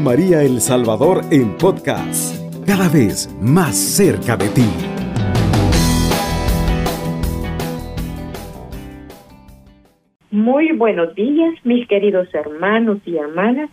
[0.00, 4.66] María El Salvador en podcast, cada vez más cerca de ti.
[10.30, 13.70] Muy buenos días, mis queridos hermanos y hermanas.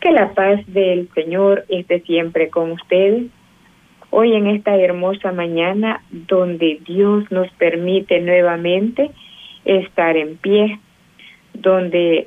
[0.00, 3.24] Que la paz del Señor esté siempre con ustedes.
[4.10, 9.10] Hoy en esta hermosa mañana donde Dios nos permite nuevamente
[9.64, 10.78] estar en pie,
[11.54, 12.26] donde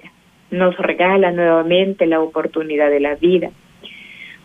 [0.51, 3.51] nos regala nuevamente la oportunidad de la vida.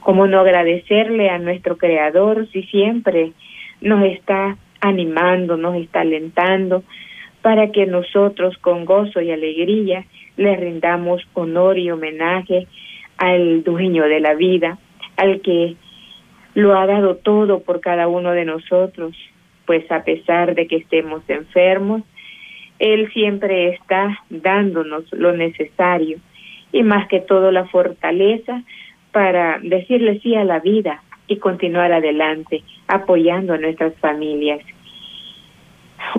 [0.01, 3.33] ¿Cómo no agradecerle a nuestro Creador si siempre
[3.81, 6.83] nos está animando, nos está alentando
[7.43, 10.05] para que nosotros con gozo y alegría
[10.37, 12.67] le rindamos honor y homenaje
[13.17, 14.79] al dueño de la vida,
[15.17, 15.77] al que
[16.55, 19.15] lo ha dado todo por cada uno de nosotros,
[19.67, 22.03] pues a pesar de que estemos enfermos,
[22.81, 26.19] Él siempre está dándonos lo necesario
[26.73, 28.63] y más que todo la fortaleza
[29.13, 34.61] para decirle sí a la vida y continuar adelante apoyando a nuestras familias.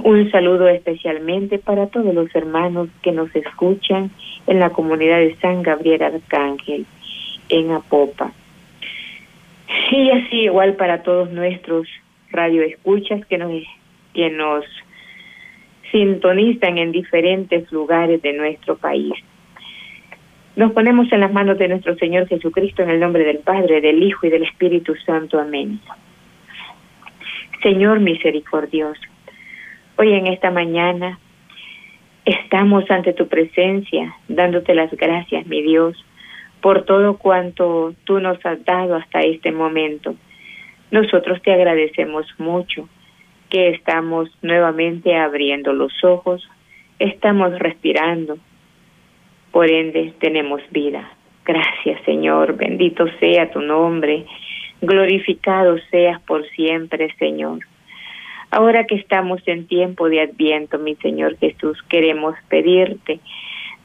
[0.03, 4.11] Un saludo especialmente para todos los hermanos que nos escuchan
[4.45, 6.85] en la comunidad de San Gabriel Arcángel,
[7.49, 8.31] en Apopa.
[9.91, 11.87] Y así igual para todos nuestros
[12.29, 13.51] radioescuchas que nos,
[14.13, 14.63] que nos
[15.91, 19.13] sintonizan en diferentes lugares de nuestro país.
[20.55, 24.03] Nos ponemos en las manos de nuestro Señor Jesucristo en el nombre del Padre, del
[24.03, 25.39] Hijo y del Espíritu Santo.
[25.39, 25.79] Amén.
[27.61, 29.01] Señor misericordioso,
[29.97, 31.19] Hoy en esta mañana
[32.25, 35.95] estamos ante tu presencia, dándote las gracias, mi Dios,
[36.59, 40.15] por todo cuanto tú nos has dado hasta este momento.
[40.89, 42.89] Nosotros te agradecemos mucho
[43.51, 46.49] que estamos nuevamente abriendo los ojos,
[46.97, 48.37] estamos respirando,
[49.51, 51.11] por ende tenemos vida.
[51.45, 54.25] Gracias Señor, bendito sea tu nombre,
[54.81, 57.59] glorificado seas por siempre Señor.
[58.51, 63.19] Ahora que estamos en tiempo de adviento, mi Señor Jesús, queremos pedirte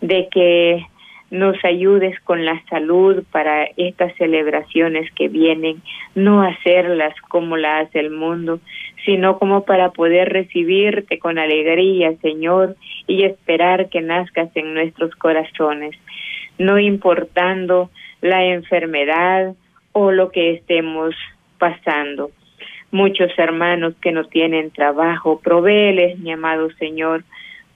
[0.00, 0.86] de que
[1.30, 5.82] nos ayudes con la salud para estas celebraciones que vienen,
[6.14, 8.60] no hacerlas como la hace el mundo,
[9.04, 12.76] sino como para poder recibirte con alegría, Señor,
[13.06, 15.96] y esperar que nazcas en nuestros corazones,
[16.58, 19.54] no importando la enfermedad
[19.92, 21.14] o lo que estemos
[21.58, 22.30] pasando
[22.90, 25.40] muchos hermanos que no tienen trabajo.
[25.40, 27.24] Provéeles, mi amado Señor,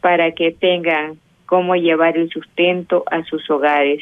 [0.00, 1.18] para que tengan
[1.50, 4.00] cómo llevar el sustento a sus hogares,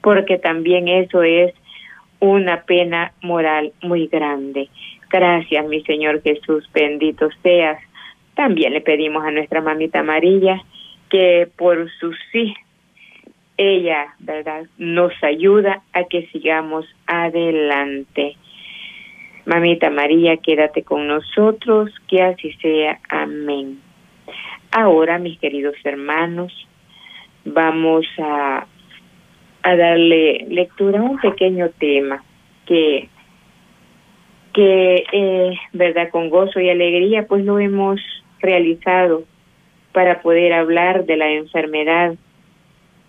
[0.00, 1.52] porque también eso es
[2.20, 4.70] una pena moral muy grande.
[5.10, 7.78] Gracias, mi Señor Jesús, bendito seas.
[8.34, 10.62] También le pedimos a nuestra mamita María
[11.10, 12.54] que por su sí,
[13.58, 18.36] ella, ¿verdad?, nos ayuda a que sigamos adelante.
[19.44, 23.00] Mamita María, quédate con nosotros, que así sea.
[23.10, 23.80] Amén.
[24.72, 26.52] Ahora, mis queridos hermanos,
[27.46, 28.66] vamos a,
[29.62, 32.22] a darle lectura a un pequeño tema
[32.66, 33.08] que,
[34.52, 38.00] que eh, verdad, con gozo y alegría, pues lo hemos
[38.40, 39.24] realizado
[39.92, 42.14] para poder hablar de la enfermedad,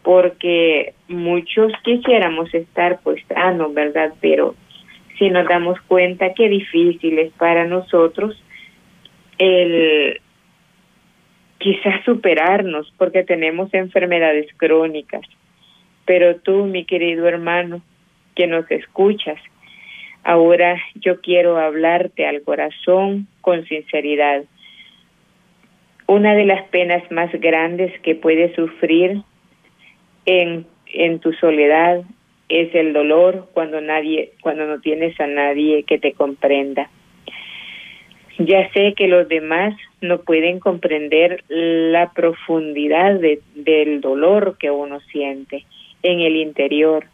[0.04, 4.14] porque muchos quisiéramos estar pues sanos, ¿verdad?
[4.22, 4.56] Pero
[5.18, 8.42] si nos damos cuenta qué difícil es para nosotros
[9.38, 10.22] el
[11.60, 15.22] quizás superarnos porque tenemos enfermedades crónicas.
[16.06, 17.82] Pero tú, mi querido hermano,
[18.36, 19.40] que nos escuchas,
[20.24, 24.44] ahora yo quiero hablarte al corazón con sinceridad.
[26.06, 29.22] Una de las penas más grandes que puedes sufrir
[30.26, 32.04] en, en tu soledad
[32.50, 36.90] es el dolor cuando nadie, cuando no tienes a nadie que te comprenda.
[38.40, 45.00] Ya sé que los demás no pueden comprender la profundidad de, del dolor que uno
[45.12, 45.66] siente
[46.04, 47.06] en el interior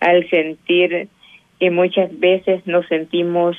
[0.00, 1.08] al sentir
[1.58, 3.56] que muchas veces nos sentimos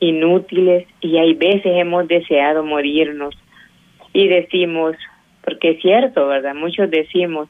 [0.00, 3.34] inútiles y hay veces hemos deseado morirnos
[4.12, 4.96] y decimos,
[5.42, 6.54] porque es cierto, ¿verdad?
[6.54, 7.48] Muchos decimos,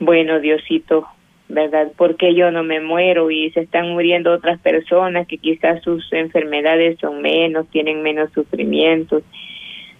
[0.00, 1.06] bueno, Diosito,
[1.48, 1.92] ¿verdad?
[1.96, 6.98] Porque yo no me muero y se están muriendo otras personas que quizás sus enfermedades
[6.98, 9.22] son menos, tienen menos sufrimientos.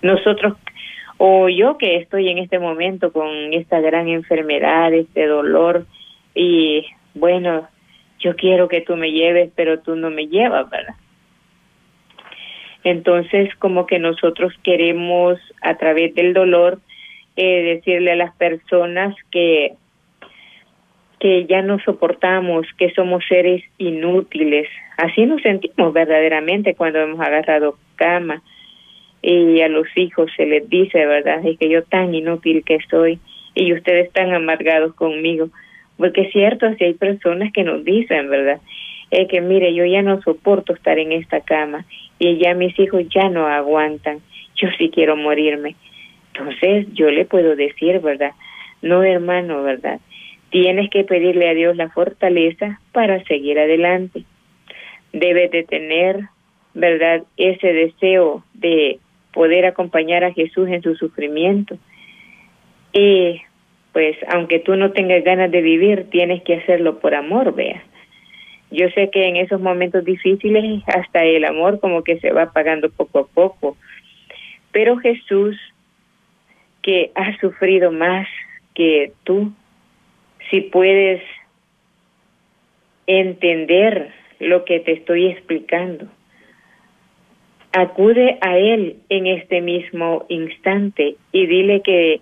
[0.03, 0.55] Nosotros,
[1.19, 5.87] o yo que estoy en este momento con esta gran enfermedad, este dolor,
[6.35, 7.69] y bueno,
[8.19, 10.95] yo quiero que tú me lleves, pero tú no me llevas, ¿verdad?
[12.83, 16.81] Entonces, como que nosotros queremos a través del dolor
[17.37, 19.75] eh, decirle a las personas que
[21.21, 24.69] que ya no soportamos, que somos seres inútiles.
[24.99, 28.43] Así nos sentimos verdaderamente cuando hemos agarrado cama
[29.23, 31.45] y a los hijos se les dice, ¿verdad?
[31.45, 33.19] Es que yo tan inútil que soy
[33.55, 35.49] y ustedes están amargados conmigo.
[35.97, 38.61] Porque es cierto, si hay personas que nos dicen, ¿verdad?
[39.11, 41.87] Es que mire, yo ya no soporto estar en esta cama
[42.19, 44.19] y ya mis hijos ya no aguantan.
[44.57, 45.75] Yo sí quiero morirme.
[46.33, 48.33] Entonces yo le puedo decir, ¿verdad?
[48.83, 50.01] No, hermano, ¿verdad?
[50.57, 54.25] Tienes que pedirle a Dios la fortaleza para seguir adelante.
[55.13, 56.31] Debes de tener,
[56.73, 57.25] ¿verdad?
[57.37, 58.99] Ese deseo de
[59.35, 61.77] poder acompañar a Jesús en su sufrimiento.
[62.95, 63.43] Y
[63.93, 67.85] pues aunque tú no tengas ganas de vivir, tienes que hacerlo por amor, vea.
[68.71, 72.89] Yo sé que en esos momentos difíciles hasta el amor como que se va apagando
[72.89, 73.77] poco a poco,
[74.73, 75.55] pero Jesús,
[76.81, 78.27] que ha sufrido más
[78.75, 79.53] que tú,
[80.51, 81.23] si puedes
[83.07, 86.07] entender lo que te estoy explicando,
[87.73, 92.21] acude a Él en este mismo instante y dile que,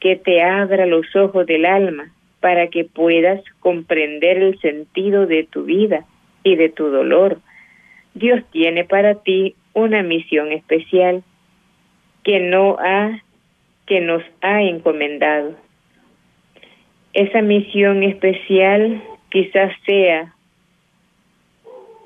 [0.00, 5.64] que te abra los ojos del alma para que puedas comprender el sentido de tu
[5.64, 6.04] vida
[6.42, 7.38] y de tu dolor.
[8.14, 11.22] Dios tiene para ti una misión especial
[12.24, 13.20] que no ha
[13.86, 15.56] que nos ha encomendado.
[17.12, 20.34] Esa misión especial quizás sea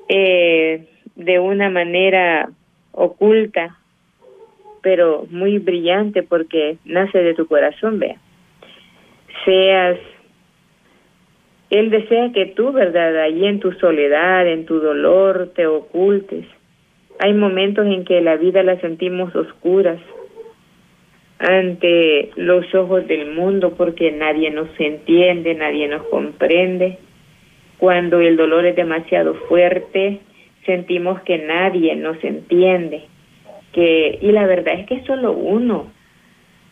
[0.09, 2.49] eh, de una manera
[2.91, 3.77] oculta,
[4.81, 8.17] pero muy brillante porque nace de tu corazón, vea.
[9.45, 9.97] Seas,
[11.69, 13.21] Él desea que tú, ¿verdad?
[13.21, 16.45] Allí en tu soledad, en tu dolor, te ocultes.
[17.19, 19.99] Hay momentos en que la vida la sentimos oscuras
[21.39, 26.97] ante los ojos del mundo porque nadie nos entiende, nadie nos comprende.
[27.77, 30.19] Cuando el dolor es demasiado fuerte,
[30.65, 33.03] sentimos que nadie nos entiende.
[33.71, 35.91] Que, y la verdad es que solo uno,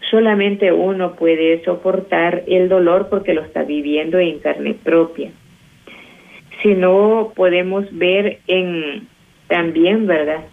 [0.10, 5.32] solamente uno puede soportar el dolor porque lo está viviendo en carne propia.
[6.64, 9.08] Si no podemos ver en
[9.48, 10.46] también, ¿verdad?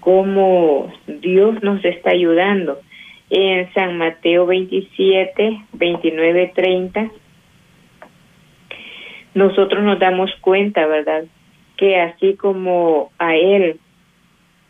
[0.00, 2.80] Cómo Dios nos está ayudando.
[3.28, 7.10] En San Mateo 27, 29, 30,
[9.34, 11.24] nosotros nos damos cuenta, ¿verdad?
[11.76, 13.78] que así como a él,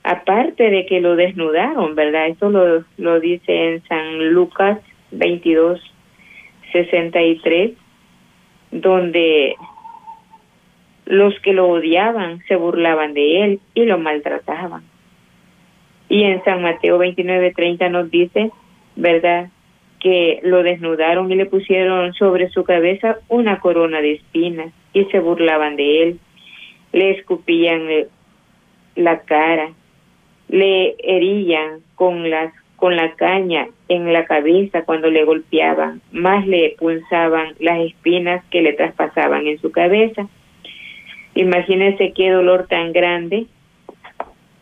[0.03, 2.29] aparte de que lo desnudaron, ¿verdad?
[2.29, 4.79] Eso lo, lo dice en San Lucas
[5.13, 5.81] 22,
[6.73, 7.73] 63,
[8.73, 9.55] donde
[11.07, 14.83] los que lo odiaban se burlaban de él y lo maltrataban.
[16.09, 18.51] Y en San Mateo 29, 30 nos dice,
[18.95, 19.49] ¿verdad?
[20.01, 25.21] Que lo desnudaron y le pusieron sobre su cabeza una corona de espinas y se
[25.21, 26.21] burlaban de él
[26.97, 27.89] le escupían
[28.95, 29.71] la cara,
[30.49, 32.25] le herían con
[32.77, 38.63] con la caña en la cabeza cuando le golpeaban, más le punzaban las espinas que
[38.63, 40.27] le traspasaban en su cabeza.
[41.35, 43.47] Imagínense qué dolor tan grande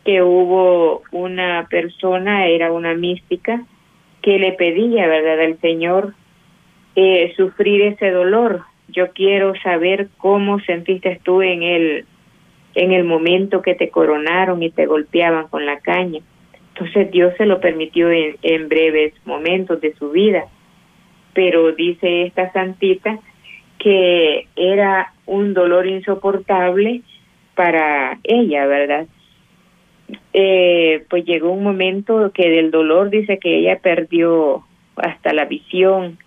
[0.05, 3.65] que hubo una persona, era una mística,
[4.21, 6.13] que le pedía, ¿verdad?, al Señor
[6.95, 8.63] eh, sufrir ese dolor.
[8.87, 12.05] Yo quiero saber cómo sentiste tú en el
[12.75, 16.19] en el momento que te coronaron y te golpeaban con la caña.
[16.73, 20.45] Entonces Dios se lo permitió en, breves momentos de su vida.
[21.33, 23.17] Pero dice esta santita
[23.79, 27.01] que era un dolor insoportable
[27.55, 29.05] para ella, ¿verdad?
[30.33, 34.63] Eh, pues llegó un momento que del dolor dice que ella perdió
[34.95, 36.17] hasta la visión.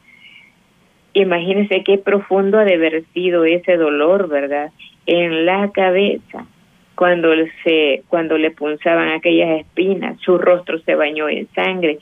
[1.15, 4.71] Imagínese qué profundo ha de haber sido ese dolor, ¿verdad?
[5.09, 6.47] en la cabeza
[6.95, 7.31] cuando
[7.65, 11.99] se cuando le punzaban aquellas espinas, su rostro se bañó en sangre,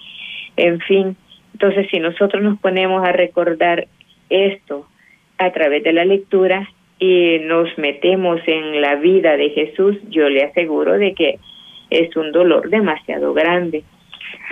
[0.57, 1.17] en fin.
[1.53, 3.87] Entonces, si nosotros nos ponemos a recordar
[4.29, 4.87] esto
[5.39, 6.69] a través de la lectura
[6.99, 11.39] y nos metemos en la vida de Jesús, yo le aseguro de que
[11.91, 13.85] es un dolor demasiado grande.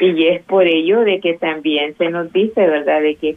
[0.01, 3.37] Y es por ello de que también se nos dice, ¿verdad?, de que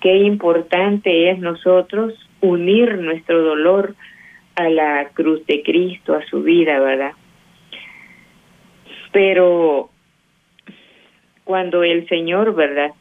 [0.00, 3.94] qué importante es nosotros unir nuestro dolor
[4.54, 7.12] a la cruz de Cristo, a su vida, ¿verdad?
[9.12, 9.90] Pero
[11.44, 12.92] cuando el Señor, ¿verdad?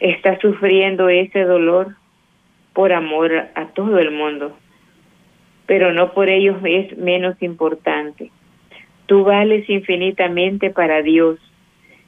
[0.00, 1.96] Está sufriendo ese dolor
[2.72, 4.56] por amor a todo el mundo,
[5.66, 8.30] pero no por ello es menos importante.
[9.06, 11.38] Tú vales infinitamente para Dios.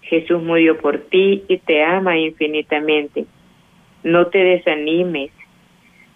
[0.02, 3.26] Jesús murió por ti y te ama infinitamente.
[4.02, 5.30] No te desanimes,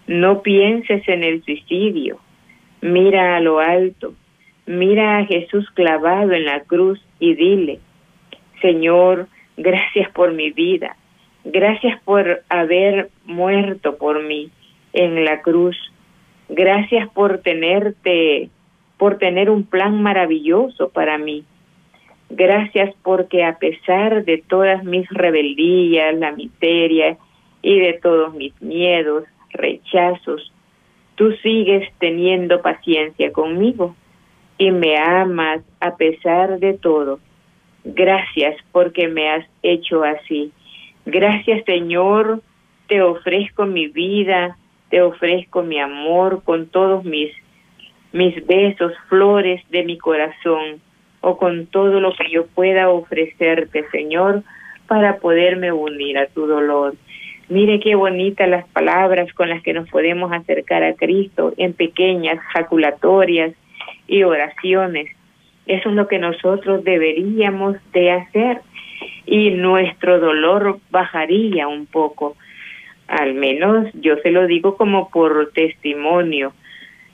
[0.07, 2.19] No pienses en el suicidio.
[2.81, 4.13] Mira a lo alto.
[4.65, 7.79] Mira a Jesús clavado en la cruz y dile,
[8.61, 10.95] Señor, gracias por mi vida.
[11.43, 14.51] Gracias por haber muerto por mí
[14.93, 15.77] en la cruz.
[16.49, 18.49] Gracias por tenerte,
[19.01, 21.43] por tener un plan maravilloso para mí.
[22.29, 27.17] Gracias porque a pesar de todas mis rebeldías, la miseria
[27.63, 30.53] y de todos mis miedos, rechazos,
[31.15, 33.95] tú sigues teniendo paciencia conmigo
[34.59, 37.17] y me amas a pesar de todo.
[37.83, 40.51] Gracias porque me has hecho así.
[41.07, 42.43] Gracias Señor,
[42.85, 44.57] te ofrezco mi vida,
[44.91, 47.31] te ofrezco mi amor con todos mis
[48.13, 50.81] mis besos, flores de mi corazón
[51.21, 54.43] o con todo lo que yo pueda ofrecerte, Señor,
[54.87, 56.95] para poderme unir a tu dolor.
[57.47, 62.39] Mire qué bonitas las palabras con las que nos podemos acercar a Cristo en pequeñas
[62.53, 63.53] jaculatorias
[64.07, 65.07] y oraciones.
[65.65, 68.61] Eso es lo que nosotros deberíamos de hacer
[69.25, 72.35] y nuestro dolor bajaría un poco.
[73.07, 76.53] Al menos yo se lo digo como por testimonio.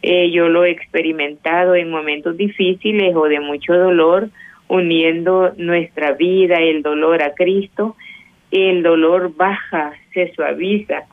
[0.01, 4.29] Eh, yo lo he experimentado en momentos difíciles o de mucho dolor,
[4.67, 7.95] uniendo nuestra vida, el dolor a Cristo.
[8.51, 11.05] El dolor baja, se suaviza.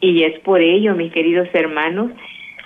[0.00, 2.10] Y es por ello, mis queridos hermanos,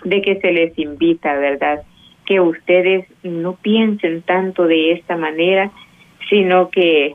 [0.04, 1.82] de que se les invita, ¿verdad?
[2.26, 5.70] Que ustedes no piensen tanto de esta manera,
[6.28, 7.14] sino que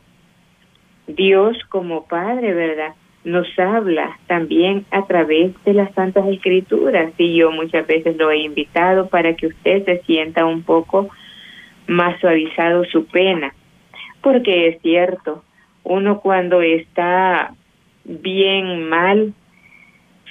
[1.07, 2.93] Dios como Padre, ¿verdad?
[3.23, 8.39] Nos habla también a través de las Santas Escrituras y yo muchas veces lo he
[8.39, 11.09] invitado para que usted se sienta un poco
[11.87, 13.53] más suavizado su pena,
[14.21, 15.43] porque es cierto,
[15.83, 17.53] uno cuando está
[18.05, 19.33] bien mal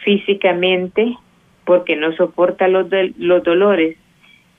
[0.05, 1.17] físicamente,
[1.65, 2.87] porque no soporta los,
[3.19, 3.97] los dolores,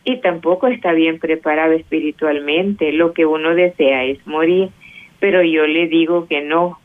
[0.05, 2.91] y tampoco está bien preparado espiritualmente.
[2.91, 4.69] Lo que uno desea es morir,
[5.19, 6.79] pero yo le digo que no,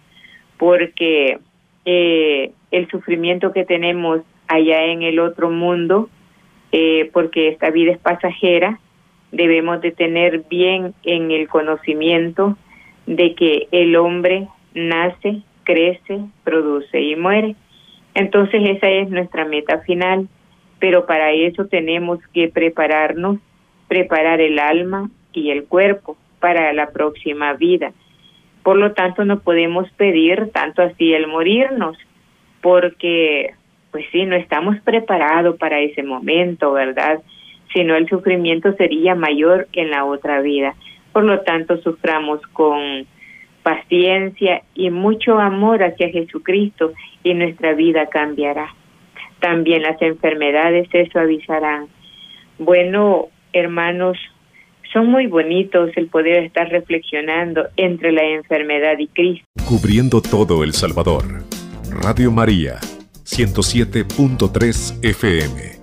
[0.59, 1.39] porque
[1.85, 6.09] eh, el sufrimiento que tenemos allá en el otro mundo,
[6.73, 8.79] eh, porque esta vida es pasajera,
[9.33, 12.57] debemos de tener bien en el conocimiento
[13.07, 17.57] de que el hombre nace, crece, produce y muere.
[18.15, 20.29] Entonces esa es nuestra meta final
[20.79, 23.39] pero para eso tenemos que prepararnos,
[23.89, 27.93] preparar el alma y el cuerpo para la próxima vida.
[28.63, 31.97] Por lo tanto, no podemos pedir tanto así el morirnos,
[32.61, 33.55] porque,
[33.91, 37.21] pues sí, no estamos preparados para ese momento, ¿verdad?
[37.73, 40.75] Si no, el sufrimiento sería mayor en la otra vida.
[41.13, 43.07] Por lo tanto, suframos con
[43.63, 48.75] paciencia y mucho amor hacia Jesucristo y nuestra vida cambiará
[49.41, 51.89] también las enfermedades se suavizarán.
[52.59, 54.19] Bueno, hermanos,
[54.93, 59.47] son muy bonitos el poder estar reflexionando entre la enfermedad y Cristo.
[59.67, 61.25] Cubriendo todo El Salvador.
[62.03, 62.79] Radio María,
[63.25, 65.78] 107.3 FM.